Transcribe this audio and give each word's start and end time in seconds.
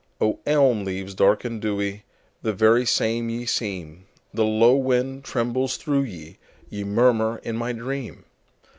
O, 0.19 0.39
elm 0.47 0.83
leaves 0.83 1.13
dark 1.13 1.45
and 1.45 1.61
dewy, 1.61 2.05
The 2.41 2.53
very 2.53 2.87
same 2.87 3.29
ye 3.29 3.45
seem, 3.45 4.07
The 4.33 4.43
low 4.45 4.75
wind 4.75 5.23
trembles 5.23 5.77
through 5.77 6.05
ye, 6.05 6.39
Ye 6.71 6.83
murmur 6.83 7.37
in 7.43 7.55
my 7.55 7.71
dream! 7.71 8.25